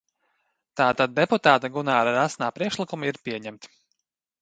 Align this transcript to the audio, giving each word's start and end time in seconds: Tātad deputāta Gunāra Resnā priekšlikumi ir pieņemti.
Tātad 0.81 1.13
deputāta 1.19 1.71
Gunāra 1.77 2.17
Resnā 2.19 2.51
priekšlikumi 2.59 3.13
ir 3.15 3.25
pieņemti. 3.29 3.75